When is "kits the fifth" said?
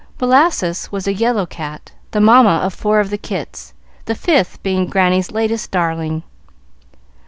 3.19-4.63